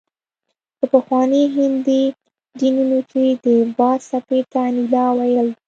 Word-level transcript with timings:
په 0.77 0.85
پخواني 0.93 1.43
هندي 1.57 2.03
دینونو 2.59 2.99
کې 3.11 3.25
د 3.45 3.47
باد 3.77 3.99
څپې 4.09 4.39
ته 4.51 4.59
انیلا 4.69 5.05
ویل 5.17 5.47